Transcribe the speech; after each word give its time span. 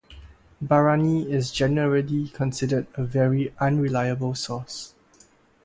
Barani 0.65 1.27
is 1.29 1.51
generally 1.51 2.29
considered 2.29 2.87
a 2.95 3.03
very 3.03 3.53
unreliable 3.61 4.33
source. 4.33 4.95